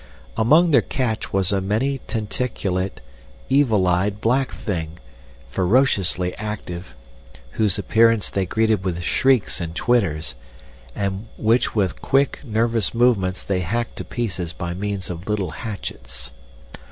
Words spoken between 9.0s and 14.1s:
shrieks and twitters, and which with quick, nervous movements they hacked to